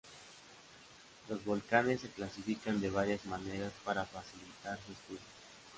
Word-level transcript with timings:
Los 1.29 1.45
volcanes 1.45 2.01
se 2.01 2.09
clasifican 2.09 2.81
de 2.81 2.89
varias 2.89 3.23
maneras 3.27 3.71
para 3.85 4.03
facilitar 4.03 4.79
su 4.83 4.93
estudio. 4.93 5.21